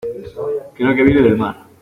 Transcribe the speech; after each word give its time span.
creo 0.75 0.95
que 0.95 1.03
viene 1.03 1.21
del 1.21 1.37
mar. 1.37 1.67